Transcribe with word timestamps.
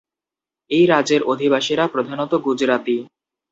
এই 0.71 0.85
রাজ্যের 0.85 1.21
অধিবাসীরা 1.23 1.85
প্রধানত 1.87 2.31
গুজরাতি। 2.37 2.97